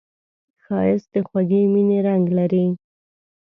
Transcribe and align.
ښایست 0.63 1.09
د 1.13 1.15
خوږې 1.27 1.61
مینې 1.73 1.97
رنګ 2.07 2.25
لري 2.37 2.65